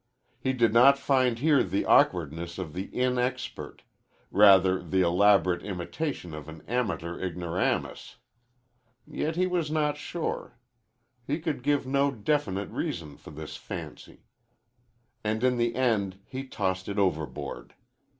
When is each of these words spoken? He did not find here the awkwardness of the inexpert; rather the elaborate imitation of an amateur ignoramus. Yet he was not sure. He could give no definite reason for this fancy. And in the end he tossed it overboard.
He 0.39 0.51
did 0.53 0.73
not 0.73 0.97
find 0.97 1.37
here 1.37 1.63
the 1.63 1.85
awkwardness 1.85 2.57
of 2.57 2.73
the 2.73 2.87
inexpert; 2.87 3.81
rather 4.31 4.81
the 4.81 5.01
elaborate 5.01 5.61
imitation 5.61 6.33
of 6.33 6.49
an 6.49 6.61
amateur 6.67 7.19
ignoramus. 7.23 8.15
Yet 9.05 9.35
he 9.35 9.45
was 9.45 9.69
not 9.69 9.97
sure. 9.97 10.57
He 11.27 11.39
could 11.39 11.61
give 11.61 11.85
no 11.85 12.09
definite 12.09 12.71
reason 12.71 13.15
for 13.15 13.29
this 13.29 13.57
fancy. 13.57 14.23
And 15.23 15.43
in 15.43 15.57
the 15.57 15.75
end 15.75 16.17
he 16.25 16.47
tossed 16.47 16.89
it 16.89 16.97
overboard. 16.97 17.75